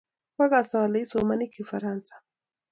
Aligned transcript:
koagas 0.35 0.71
ale 0.81 0.97
isomoni 1.05 1.45
kifaransa 1.53 2.13